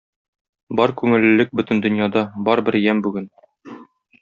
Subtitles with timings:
[0.79, 3.31] Бар күңеллелек бөтен дөньяда, бар бер ямь бүген.